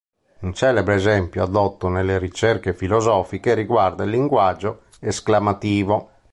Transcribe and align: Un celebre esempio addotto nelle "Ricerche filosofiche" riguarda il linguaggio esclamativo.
Un 0.39 0.55
celebre 0.55 0.95
esempio 0.95 1.43
addotto 1.43 1.87
nelle 1.87 2.17
"Ricerche 2.17 2.73
filosofiche" 2.73 3.53
riguarda 3.53 4.03
il 4.03 4.09
linguaggio 4.09 4.85
esclamativo. 4.99 6.09